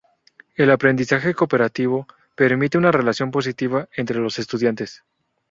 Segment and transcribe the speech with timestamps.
[0.55, 5.03] El aprendizaje cooperativo, permite una relación positiva entre los estudiantes.